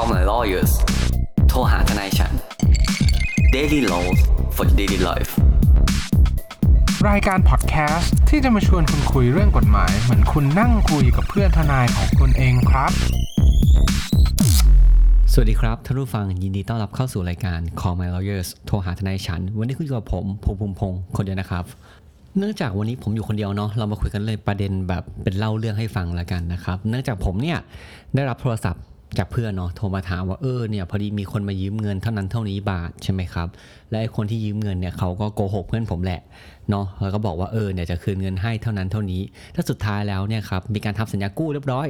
[0.00, 0.72] Call my lawyers
[1.48, 2.32] โทรหาทนายฉัน
[3.54, 4.18] Daily Laws
[4.56, 5.30] for Daily Life
[7.08, 12.92] รายการพอดแคสต์ที่จะมาชวนคุณคุยเรื่องกฎหมาย เหมือนคุณนั่งคุยกับเพื่อนทนายของคุณเองครับ
[15.32, 21.64] สวัสดีครับท่านผู้ฟังยินดีต้อนรับเข้าสู่รายการ Call My Lawyers โทรหาทนายฉัน วันนี้คุยกับผมภูมิภูมิพงศ์คนเดียวนะครับ
[22.38, 27.58] เนื่องจากวันนี้ผมอยู่คนเดียวเนาะเรามาคุยกันเลยประเด็นแบบเป็นเล่าเรื่องให้ฟังแล้วกันนะครับ เนื่องจากผมเนี่ย
[28.14, 28.84] ได้รับโทรศัพท์
[29.18, 33.48] จากเพื่อนเนาะโทรมาถามว่าเออเนี่ยพอดีมีคนมายืมเงินเท่านั้นเท่านี้บาทใช่ไหมครับ
[33.90, 36.20] และไอ้คนที่ยืมเงินเนี่ยเขาก็โกหกเพื่อนผมแหละ
[36.70, 39.20] เนาะแล้วก็บอกว่าเออเนี่ยจะคืนเงินให้เท่านั้นเท่านี้
[39.54, 41.88] ถ้าสุดท้ายแล้วเนี่ยครับมีการทำสัญญากู้เรียบร้อย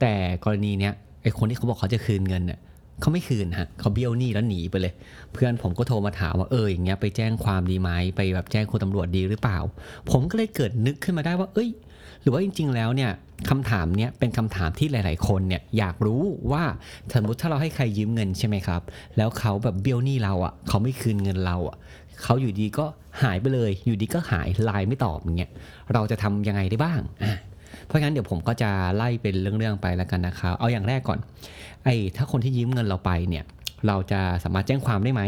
[0.00, 0.92] แต่กรณีเนี้ย
[1.22, 2.60] ไอ้คนที่เขาบอกเขาจะคืนเงินเนี่ย
[3.00, 4.92] เขาไม่คืนฮะเขาเบี้ยวหนี้แล้วหนีไปเลย
[5.32, 9.58] เพื่อนผมก็โทรมาถามว่าเอออย่างเงี้ยไปแจ้งความดีไหมไปแบบแจ้งคุณตำรวจดีหรือเปล่า
[10.10, 11.70] ผมก็เลยเกิดนึกขึ้นมาได้ว่า เอ้ย
[12.22, 13.10] หรือว่าจริง ๆ แล้วเนี่ย
[13.50, 16.22] คำถามเนี้ยเป็นคำถามที่หลาย ๆ คนเนี่ยอยากรู้
[16.52, 16.64] ว่า
[17.12, 18.82] สมมติถ้าเราให้ใครยืมเงินใช่ไหมครับ
[19.16, 21.76] แล้วเขาแบบเบี้ยวหนี้เราอะเขาไม่คืนเงินเราอะ
[22.22, 22.84] เขาอยู่ดีก็
[23.22, 25.50] หายไปเลย อยู่ดีก็หายไลน์ไม่ตอบอย่างเงี้ย
[25.92, 27.38] เราจะทำยังไงได้บ้างอะ
[27.86, 31.18] เพราะงั้นเดี๋ยวผมก็จะไล่เป็นเรื่อง ๆ ไปแล้วกันนะครับเอาอย่างแรกก่อน
[31.84, 33.44] ไอ้ถ้าคนที่ยืมเงินเราไปเนี่ย
[33.86, 35.22] เราจะสามารถแจ้งความได้ไหม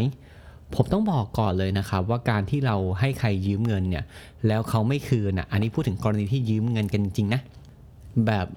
[0.73, 4.03] ผมต้องบอกก่อนเลยนะครับว่าการที่เราให้ใครยืมเงินเนี่ย
[4.47, 7.41] แล้วเขาไม่คืนอะอันนี้พูดถึงกรณีที่ยืมเงินกันจริงนะ
[8.27, 8.47] แบบ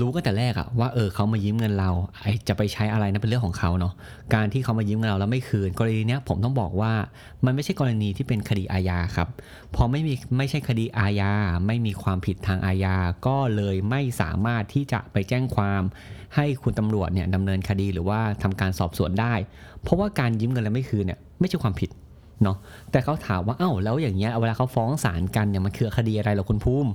[0.00, 3.92] รู้กันแต่แรกอะว่าเออเขามายืมเงินเราไอจะไปใช้อะไรนะเป็นเรื่องของเขาเนาะ
[4.34, 6.92] การที่เขามายืมเงินเราแล้วไม่คืน กรณีเนี้ยผมต้องบอกว่า
[7.44, 9.28] มันไม่ใช่กรณีที่เป็นคดีอาญาครับ
[9.74, 11.32] พอไม่มีไม่ใช่คดีอาญา
[11.66, 15.82] ไม่มีความผิดทางอาญาก็เลยไม่สามารถที่จะไปแจ้งความ
[16.36, 19.34] ให้คุณตำรวจเนี่ยดำเนินคดีหรือว่าทำการสอบสวนได้
[19.82, 21.90] เพราะว่าการยืมเงินแล้วไม่คืนเนี่ยไม่ใช่ความผิด
[22.42, 22.56] เนาะ
[22.90, 26.90] แต่เขาถามว่าเอ้าแล้วอย่างเงี้ยเวลาเขาฟ้องศาลกันเนี่ยมันคือคดีอะไรเหรอคุณภูมิ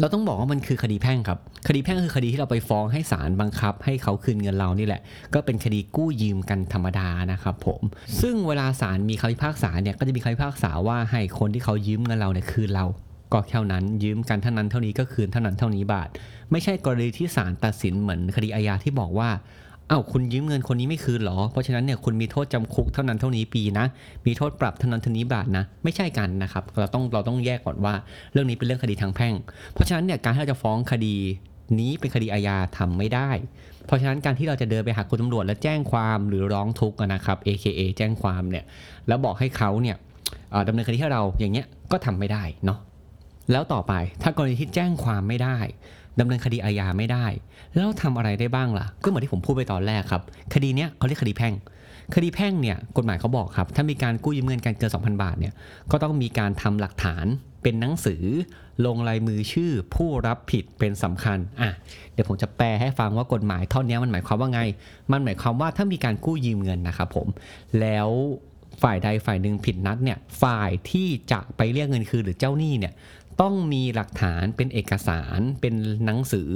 [0.00, 5.00] เราต้องบอกว่ามันคือคดีแพ่งครับ คดีแพ่งคือคดีที่เราไปฟ้องให้ศาลบังคับ ให้เขาคืนเงินเรานี่แหละ
[5.34, 7.80] ก็เป็นคดีกู้ยืมกันธรรมดานะครับผม
[8.20, 12.86] ซึ่งเวลาศาลมีคำพิพากษาเนี่ยก็จะมีคำพิพากษาว่าให้คนที่เขายืมเงินเราเนี่ยคืนเรา
[13.32, 16.08] ก็แค่นั้นยืมกันเท่านั้นเท่านี้ก็คืนเท่านั้นเท่านี้บาท
[16.50, 19.28] ไม่ใช่กรณีที่ศาลตัดสินเหมือนคดีอาญาที่บอกว่า
[19.90, 23.86] อ้าวคุณยืมเงินคนนี้ไม่คืนหรอ เพราะฉะนั้นเนี่ยคุณมีโทษจำคุกเท่านั้นเท่านี้ปีนะ
[24.26, 27.94] มีโทษปรับเท่านั้นเท่านี้บาทนะ ไม่ใช่กันนะครับ เราต้องเราต้องแยกก่อนว่า
[28.32, 29.34] เรื่องนี้เป็นเรื่องคดีทางแพ่ง
[29.72, 31.16] เพราะฉะนั้นเนี่ยการที่เราจะฟ้องคดี
[31.78, 33.30] นี้เป็นคดีอาญาทำไม่ได้
[33.86, 38.64] เพราะฉะนั้นการที่เราจะเดินไปหาคุณตำรวจแล้วแจ้งความหรือร้องทุกข์นะครับ AKA แจ้งความเนี่ย
[39.08, 39.96] แล้วบอกให้เขาเนี่ย
[40.68, 42.78] ดำเนินคดีให้เราอย่างเงี้ยก็ทำไม่ได้เนาะ
[43.52, 45.58] แล้วต่อไปถ้ากรณีที่แจ้งความไม่ได้
[46.20, 47.26] ดำเนินคดีอาญาไม่ได้
[47.74, 50.22] แล้วทำอะไรได้บ้างล่ะ ก็เหมือนที่ผมพูดไปตอนแรกครับ
[50.54, 51.54] คดีเนี้ยเขาเรียกคดีแพ่ง
[52.14, 55.54] คดีแพ่งเนี่ยกฎหมายเขาบอกครับ ถ้ามีการกู้ยืมเงินกันเกิน 2,000 บาทเนี่ย
[55.90, 57.26] ก็ต้องมีการทำหลักฐาน
[57.62, 58.22] เป็นหนังสือ
[58.86, 61.70] ลงลายมือชื่อผู้รับผิดเป็นสำคัญอะ
[62.12, 64.60] เดี๋ยวผมจะแปลให้ฟังว่ากฎหมายท่อนนี้มันหมายความว่าไง
[65.12, 67.26] มันหมายความว่าถ้ามีการกู้ยืมเงินนะครับผม
[67.80, 68.08] แล้ว
[68.82, 72.92] ฝ่ายใดฝ่ายหนึ่งผิดนัดเนี่ยฝ่ายที่จะไปเรียกเงินคืนหรือเจ้าหนี้เนี่ย
[73.40, 76.50] ต้องมีหลักฐานเป็นเอกสารเป็นหนังสือ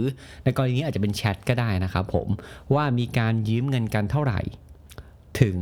[0.44, 2.28] ในกรณีนี้อาจจะเป็นแชทก็ได้นะครับผม
[2.75, 4.41] ว่ามีการยืมเงินกันเท่าไหร่
[5.41, 5.59] ถึง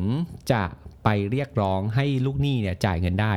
[0.53, 0.62] จะ
[1.04, 3.34] ไปเรียกร้องให้ลูกหนี้เนี่ยจ่ายเงินได้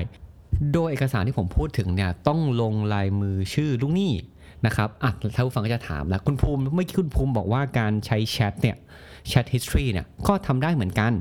[0.73, 4.13] โดยเอกสารที่ผมพูดถึงเนี่ยต้องลงลายมือชื่อลูกหนี้
[4.65, 8.77] นะครับอะถ้าผู้ฟังก็จะถามแล้วคุณภูมิเมื่อกี้คุณภูมิบอกว่าการใช้แชทเนี่ย
[9.27, 11.11] แชท history เนี่ยก็ทำได้เหมือนกัน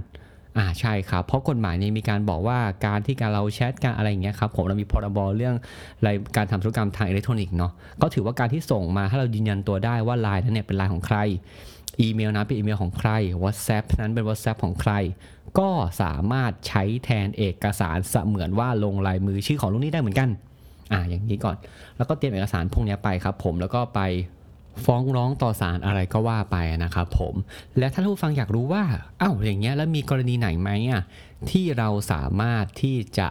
[0.59, 5.55] อ่าใช่ครับ เพราะกฎหมายนี้มีการบอกว่าการที่การเราแชทการอะไรอย่างเงี้ยครับผมเรามีพรบเรื่อง
[5.99, 11.19] อะไรการทำธุรกรรมทางอิเล็กทรอนิกส์เนาะก็ถือว่าการที่ส่งมาให้เรายืนยันตัวได้ว่าไลน์นั้นเนี่ยเป็นไลน์ของใคร
[12.01, 13.11] อีเมลนะเป็นอีเมลของใคร
[13.43, 14.93] WhatsApp นั้นเป็น WhatsApp ของใคร
[15.59, 15.69] ก็
[16.03, 20.29] สามารถใช้แทนเอกสารเสมือนว่าลงลายมือชื่อของลูกหนี้ได้เหมือนกัน
[20.93, 21.57] อ่าอย่างนี้ก่อน
[21.97, 24.01] แล้วก็เตรียมเอกสารพวกนี้ไปครับผมแล้วก็ไป
[24.85, 27.35] ฟ้องร้องต่อศาลอะไรก็ว่าไปนะครับผม
[27.79, 28.85] และถ้าผู้ฟังอยากรู้ว่า
[29.21, 31.03] อ้าวอย่างเงี้ยแล้วมีกรณีไหนไหมอะ
[31.51, 33.29] ที่เราสามารถที่จะ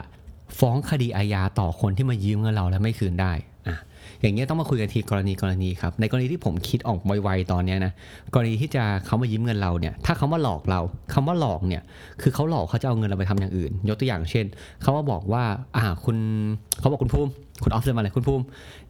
[0.59, 3.34] ฟ้องคดีอาญาต่อคนที่มายืมเงินเราแล้วไม่คืนได้
[3.68, 3.78] อะ
[4.22, 7.93] อย่างเงี้ยต้องมาคุยกันทีกรณีกรณีครับ ในกรณีที่ผมคิดออกไวๆตอนเนี้ยนะ
[8.34, 10.82] กรณีที่จะเขามายืมเงินเราเนี่ย ถ้าเขามาหลอกเรา
[11.14, 11.84] คำว่าหลอกเนี่ย
[12.22, 14.46] คือเขาหลอกเขาจะเอาเงินเราไปทำอย่างอื่น ยกตัวอย่างเช่น
[14.82, 15.43] เขามาบอกว่า
[15.78, 16.17] อ่าคุณ
[16.79, 17.32] เขาบอกคุณภูมิ
[17.64, 18.43] คุณออฟเซนมาเลยคุณภูมิ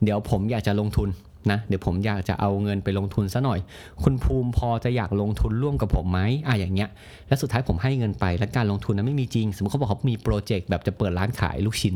[0.03, 1.09] เดี๋ยวผมอยากจะลงทุน
[1.51, 3.59] นะเดี๋ยวผมอยากจะเอาเงินไปลงทุนซะหน่อย
[4.03, 6.89] คุณภูมิพอจะอยากลงทุนร่วมกับผมไหมอะอย่างเงี้ย
[7.27, 11.95] แล้วสุดท้ายผมให้เงินไปแล้วการลงทุนนั้นไม่มีจริง สมมติเขาบอกเขามีโปรเจกต์แบบจะเปิดร้านขายลูกชิ้น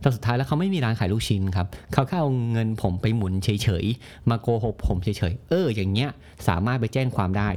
[0.00, 6.10] แต่สุดท้ายแล้วเขาไม่มีร้านขายลูกชิ้นครับเขาแค่เอาเงินผมไปหมุนเฉยๆมาโกหกผมเฉยๆเอออย่างเงี้ย
[6.48, 7.48] สามารถไปแจ้งความได้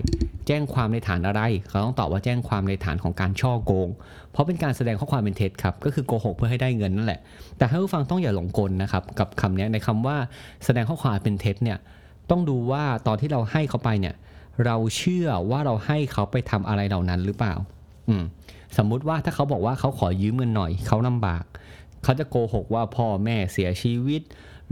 [0.52, 3.90] แจ้งความในฐานอะไร เขาต้องตอบว่าแจ้งความในฐานของการช่อโกง
[4.32, 7.20] เพราะเป็นการแสดงข้อความเป็นเท็จครับ ก็คือโกหกเพื่อให้ได้เงินนั่นแหละ
[7.58, 10.18] แต่ให้ผู้ฟังต้องอย่าหลงกลนะครับกับคำนี้ในคำว่า
[10.66, 11.78] แสดงข้อความเป็นเท็จเนี่ย
[12.30, 14.16] ต้องดูว่าตอนที่เราให้เขาไปเนี่ย
[14.66, 17.54] เราเชื่อว่าเราให้เขาไปทำอะไรเหล่านั้นหรือเปล่า
[18.10, 18.24] อืม
[18.78, 21.44] สมมุติว่าถ้าเขาบอกว่าเขาขอยืมเงินหน่อยเขาลำบาก
[22.04, 24.22] เขาจะโกหกว่าพ่อแม่เสียชีวิต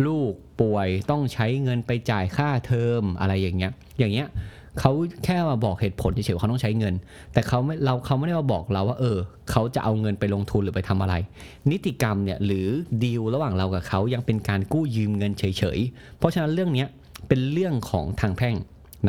[0.06, 0.32] ลูก
[0.62, 4.28] ป่วยต้องใช้เงินไปจ่ายค่าเทอมอะไรอย่างเงี้ย อย่างเงี้ย
[4.80, 4.92] เขา
[5.24, 6.94] แค่มาบอกเหตุผลเฉยๆว่าเขาต้องใช้เงิน
[7.34, 9.18] แต่เขาไม่เราเขาไม่ได้มาบอกเราว่า เออ
[9.52, 11.16] เขาจะเอาเงินไปลงทุนหรือไปทำอะไร
[11.72, 12.68] นิติกรรมเนี่ยหรือ
[13.04, 15.44] ดีลระหว่างเรากับเขายังเป็นการกู้ยืมเงินเฉ
[15.78, 16.86] ยๆ เพราะฉะนั้นเรื่องนี้
[17.28, 18.58] เป็นเรื่องของทางแพ่ง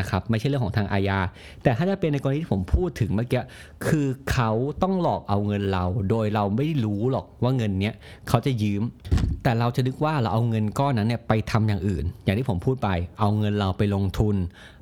[0.01, 1.19] นะครับไม่ใช่เรื่องของทางอาญา
[1.63, 3.43] แต่ถ้าจะเป็นในกรณีที่ผมพูดถึงเมื่อกี้
[3.87, 4.51] คือเขา
[4.83, 7.95] ต้องหลอกเอาเงินเรา โดยเราไม่รู้หรอกว่าเงินเนี้ย
[8.29, 8.83] เขาจะยืม
[9.43, 12.89] แต่เราจะนึกว่าเราเอาเงินก้อนนั้นเนี่ยไปทำอย่างอื่น อย่างที่ผมพูดไป
[13.21, 14.37] เอาเงินเราไปลงทุน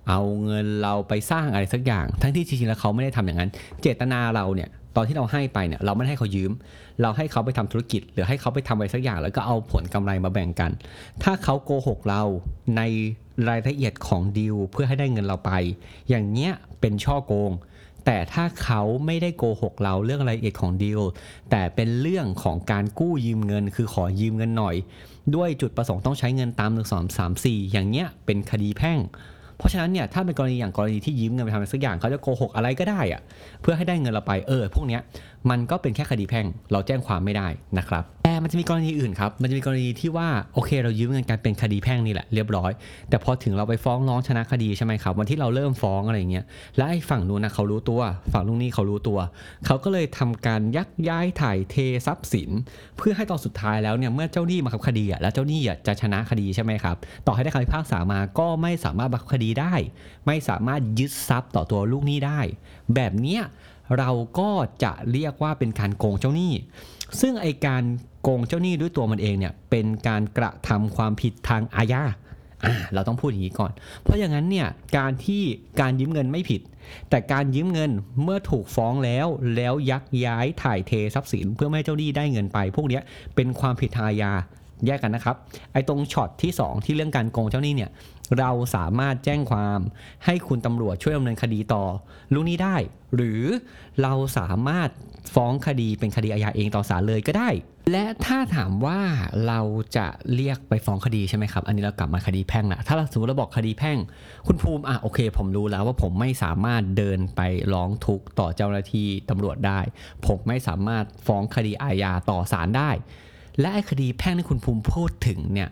[0.09, 3.51] เอาเงินเราไปสร้างอะไรสักอย่าง ทั้งที่จริงๆแล้วเขาไม่ได้ทำอย่างนั้น
[3.83, 6.53] เจตนาเราเนี่ยตอนที่เราให้ไปเนี่ยเราไม่ได้ให้เขายืม
[7.03, 10.71] เราให้เขาไปทำธุรกิจ หรือให้เขาไปทำอะไรสักอย่าง แล้วก็เอาผลกำไรมาแบ่งกัน
[11.23, 12.23] ถ้าเขาโกหกเรา
[12.77, 12.83] ใน
[13.49, 15.53] รายละเอียดของดีลเพื่อให้ได้เงินเราไป
[16.09, 17.53] อย่างเงี้ยเป็นช่อโกง
[18.07, 21.01] แต่ถ้าเขาไม่ได้โกหกเราเรื่องรายละเอียดของดีล
[21.51, 24.77] แต่เป็นเรื่องของการกู้ยืมเงิน คือขอยืมเงินหน่อย
[25.35, 28.99] ด้วยจุดประสงค์ต้องใช้เงินตามหนึ่งสองสามสี่อย่างเงี้ยเป็นคดีแพ่ง
[29.59, 33.21] เพราะฉะนั้นเนี่ยถ้าเป็นกรณีอย่างกรณีที่ยืมเงินไปทำอะไรสักอย่างเขาจะโกหกอะไรก็ได้อะ
[33.63, 35.01] เพื่อให้ได้เงินเราไปเออพวกเนี้ย
[35.51, 37.49] มันก็เป็นแค่คดีแพ่งเราแจ้งความไม่ได้
[37.79, 42.71] นะครับแต่มันจะมีกรณีอื่นครับมันจะมีกรณีที่ว่าโอเค เรายืมเงินกันเป็นคดีแพ่งนี่แหละเรียบร้อย
[43.09, 46.45] แต่พอถึงเราไปฟ้องร้องชนะคดีใช่ไหมครับวันที่เราเริ่มฟ้องอะไรเงี้ย
[46.77, 48.01] แล้วไอ้ฝั่งนู้นนะเขารู้ตัว
[48.33, 49.19] ฝั่งลูกนี้เขารู้ตัว
[49.67, 51.77] เขาก็เลยทำการยักย้ายถ่ายเท
[52.07, 52.51] ทรัพย์สิน
[52.97, 59.75] เพื่อให้ตอนสุดท้ายแล้วเนี่ยเมื่อเจ้าหนี้มาขับคดีอะแล้วเจ้าหนี้อะจะชนะคดีใช่ไหมครับต่อให้ได้คำพิพากษามาก็ไม่สามารถบังคับคดีได้
[60.27, 62.41] ไม่สามารถยึดทรัพย์ต่อตัวลูกหนี้ได้
[62.95, 63.43] แบบเนี้ย
[63.99, 64.51] เราก็
[64.85, 66.53] จะเรียกว่าเป็นการโกงเจ้าหนี้
[67.21, 67.83] ซึ่งไอการ
[68.23, 72.03] โกงเจ้าหนี้ด้วยตัวมันเองเนี่ยเป็นการกระทำความผิดทางอาญา
[72.65, 73.73] อะเราต้องพูดอย่างนี้ก่อน
[74.03, 75.43] เพราะอย่างนั้นเนี่ยการที่
[75.81, 76.61] การยืมเงินไม่ผิด
[77.11, 77.91] แต่การยืมเงิน
[78.23, 79.27] เมื่อถูกฟ้องแล้ว
[79.57, 83.01] แล้วยักย้ายถ่ายเททรัพย์สินเพื่อไม่ให้เจ้าหนี้ได้เงินไป พวกนี้
[83.35, 84.33] เป็นความผิดทางอาญา
[84.87, 85.37] แยกกันนะครับ
[85.73, 87.91] ไอ้ตรงช็อตที่ 2 ที่เรื่องการโกงเจ้าหนี้เนี่ย
[88.39, 89.81] เราสามารถแจ้งความ
[90.25, 91.85] ให้คุณตำรวจช่วยดำเนินคดีต่อ
[92.33, 92.77] ลูกนี้ได้
[93.15, 93.43] หรือ
[94.03, 94.89] เราสามารถ
[95.35, 97.51] ฟ้องคดีเป็นคดีอาญาเองต่อศาลเลยก็ได้
[97.93, 99.01] และถ้าถามว่า
[99.49, 99.61] เรา
[99.97, 103.99] จะเรียกไปฟ้องคดีใช่ไหมครับ อันนี้เรากลับมาคดีแพ่งละถ้าเราสมมติเราบอกคดีแพ่ง
[104.47, 107.41] คุณภูมิอะโอเค ผมรู้แล้วว่าผมไม่สามารถเดินไป
[107.73, 109.81] ร้องทุกข์ต่อเจ้าหน้าที่ตำรวจได้
[110.27, 112.91] ผมไม่สามารถฟ้องคดีอาญาต่อศาลได้
[113.61, 115.69] และไอ้คดีแพ่งที่คุณภูมิพูดถึงเนี่ย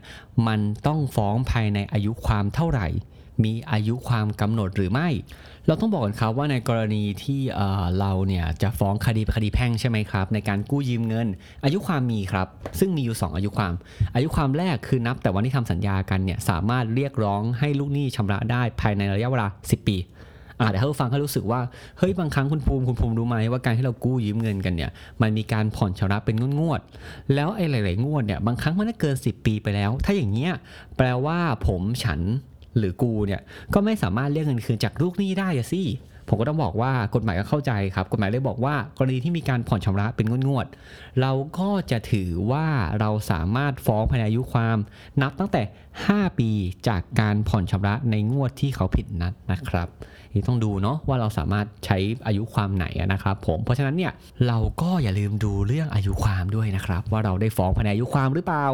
[0.47, 2.89] มันต้องฟ้องภายในอายุความเท่าไหร่
[3.45, 5.09] มีอายุความกำหนดหรือไม่
[5.67, 7.41] เราต้องบอกกันครับว่าในกรณีที่
[8.01, 11.29] เราเนี่ยจะฟ้องคดีคดีแพ่งใช่ไหมครับ ในการกู้ยืมเงิน
[11.65, 12.47] อายุความมีครับ
[12.79, 13.73] ซึ่งมีอยู่ 2 อายุความ
[14.15, 19.97] อายุความแรกคือนับแต่วันที่ทำสัญญากันเนี่ยสามารถเรียกร้องให้ลูกหนี้ชำระได้ภายในระยะเวลา 10 ปี
[20.65, 21.61] อ่าแต่ถ้าผู้ฟังเขารู้สึกว่า
[21.99, 24.91] เฮ้ยบางครั้งคุณภูมิคุณภูมิรู้ไหมว่าการที่เรากู้ยืมเงินกันเนี่ย
[25.23, 30.53] มันมีการผ่อนชำระเป็นงวดๆแล้วไอ้หลาย ๆ งวดเนี่ยบางครั้งมันก็เกิน 10 ปีไปแล้ว ถ้าอย่างเงี้ย
[30.97, 32.21] แปลว่าผมฉัน
[32.77, 33.41] หรือกูเนี่ย
[33.75, 35.83] ก็ไม่สามารถเรียกเงินคืนจากลูกหนี้ได้สิ
[36.29, 42.67] ผมก็ต้องบอกว่ากฎหมายก็เข้าใจครับ กฎหมายเลยบอกว่ากรณีที่มีการผ่อนชำระเป็นงวดๆเราก็จะถือว่า
[43.01, 44.77] เราสามารถฟ้องภายในอายุความ
[45.23, 45.63] นับตั้งแต่
[46.01, 46.51] 5 ปี
[46.89, 49.89] จากการผ่อนชำระในงวดที่เขาผิดนัดนะครับ
[50.35, 54.13] นี่ต้องดูเนาะว่าเราสามารถใช้อายุความไหนนะครับผมเพราะฉะนั้นเนี่ย
[54.49, 58.67] เราก็อย่าลืมดูเรื่องอายุความด้วยนะครับ ว่าเราได้ฟ้องภายในอายุความหรือเปล่า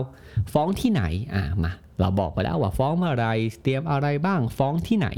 [0.53, 1.03] ฟ้องที่ไหน
[1.35, 3.27] อะมา เราบอกไปแล้วว่าฟ้องเมื่อไร
[3.63, 5.09] เตรียมอะไรบ้างฟ้องที่ไหน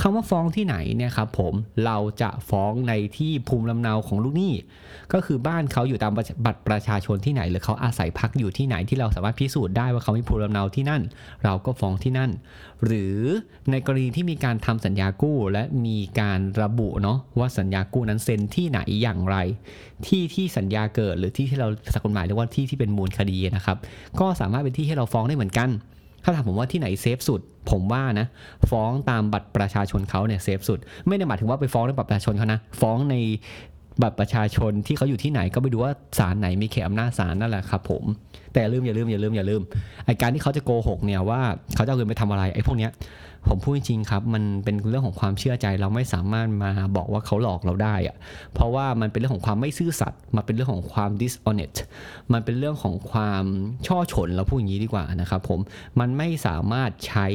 [0.00, 1.54] คำว่าฟ้องที่ไหนเนี่ยครับผม
[1.84, 4.52] เราจะฟ้องในที่ภูมิลำเนาของลูกหนี้
[5.12, 6.12] ก็คือบ้านเขาอยู่ตาม
[6.46, 11.02] บัตรประชาชนที่ไหน หรือเขาอาศัยพักอยู่ที่ไหนที่เราสามารถพิสูจน์ได้ว่าเขามีภูมิลำเนาที่นั่น
[11.44, 12.30] เราก็ฟ้องที่นั่น
[12.84, 13.16] หรือ
[13.70, 19.36] ในกรณีที่มีการทำสัญญากู้ และมีการระบุเนาะว่าสัญญากู้นั้นเซ็นที่ไหนอย่างไร
[20.06, 23.76] ที่ที่สัญญาเกิดหรือที่ที่เราสักกฎหมายเรียกว่าที่ที่เป็นมูลคดีนะครับ
[24.20, 25.70] ก็สามารถเป็นที่ให้เราฟ้องได้เหมือนกัน
[26.28, 28.26] ถ้าถามผมว่าที่ไหนเซฟสุด ผมว่านะ
[28.70, 33.14] ฟ้องตามบัตรประชาชนเขาเนี่ยเซฟสุด ไม่ได้หมายถึงว่าไปฟ้องในบัตรประชาชนเขานะ ฟ้องใน
[34.02, 38.04] บัตรประชาชนที่เขาอยู่ที่ไหนก็ไปดูว่าศาลไหนมีเขตอำนาจศาลนั่นแหละครับผม
[38.52, 39.62] แต่อย่าลืมอย่าลืมอย่าลืมอย่าลืม
[40.06, 41.40] ไอการที่เขาจะโกหกเนี่ยว่า
[41.74, 42.92] เขาจะเอาเงินไปทำอะไรไอ้พวกเนี้ย
[43.48, 48.16] ผมพูดจริงครับ มันเป็นเรื่องของความเชื่อใจเราไม่สามารถมาบอกว่าเขาหลอกเราได้อะ
[48.54, 51.76] เพราะว่ามันเป็นเรื่องของความไม่ซื่อสัตย์มันเป็นเรื่องของความ dishonest
[52.32, 53.44] มันเป็นเรื่องของความ
[53.86, 55.60] ช่อฉนเราพูดอย่างนี้ดีกว่านะครับผม
[56.00, 57.26] มันไม่สามารถใช้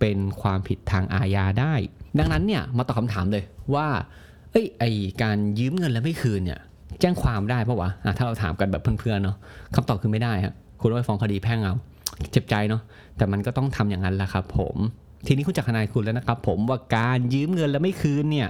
[0.00, 1.74] เป็นความผิดทางอาญาได้
[2.18, 3.86] ดังนั้นเนี่ยมาตอบคำถามเลยว่า
[4.52, 4.84] เอ้ยไอ
[5.22, 6.60] การยืมเงินแล้วไม่คืนเนี่ย
[7.00, 9.36] แจ้งความได้ปะวะอะถ้าเราถามกันแบบเพื่อนๆเนาะ
[9.74, 11.74] คำตอบคือไม่ได้ครับคุณต้องไปฟ้องคดีแพ่งเอา
[12.32, 12.82] เจ็บใจเนาะ
[13.16, 14.76] แต่มันก็ต้องทำอย่างนั้นแหละครับ ผม
[15.26, 18.48] ทีนี้คุณจักรนายคุณแล้วนะครับ ผมว่าการยืมเงินแล้วไม่คืนเนี่ย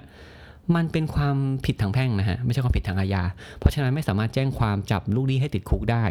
[0.76, 1.36] มันเป็นความ
[1.66, 3.22] ผิดทางแพ่งนะฮะไม่ใช่ความผิดทางอาญา
[3.58, 6.04] เพราะฉะนั้นไม่สามารถแจ้งความจับลูกหนี้ให้ติดคุกได้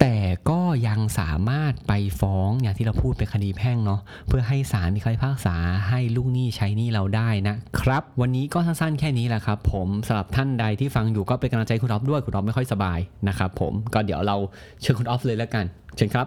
[0.00, 0.18] แต่
[0.50, 5.56] ก็ยังสามารถไปฟ้องอย่างที่เราพูดเป็นคดีแพ่งเนาะเพื่อให้ศาลมีคำพิพากษา
[5.88, 12.98] ให้ลูกหนี้ใช้หนี้เราได้นะครับ วันนี้ก็สั้นๆแค่นี้แหละครับ ผมสำหรับท่านใดที่ฟังอยู่ก็เป็นกำลังใจคุณออฟด้วยคุณออฟไม่ค่อยสบาย
[13.28, 14.36] นะครับผมก็เดี๋ยวเรา
[14.80, 15.64] เชิญคุณออฟเลยแล้วกัน
[15.96, 16.26] เชิญครับ